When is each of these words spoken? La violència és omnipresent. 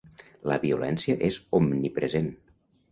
La 0.51 0.57
violència 0.63 1.19
és 1.31 1.39
omnipresent. 1.61 2.37